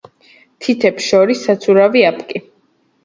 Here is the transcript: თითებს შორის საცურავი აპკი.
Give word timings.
თითებს 0.67 1.09
შორის 1.11 1.43
საცურავი 1.49 2.03
აპკი. 2.11 2.43